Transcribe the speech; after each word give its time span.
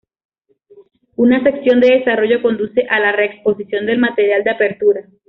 Una 1.15 1.43
sección 1.43 1.79
de 1.79 1.99
desarrollo 1.99 2.41
conduce 2.41 2.87
a 2.89 2.99
la 2.99 3.11
reexposición 3.11 3.85
del 3.85 3.99
material 3.99 4.43
de 4.43 4.49
apertura. 4.49 5.05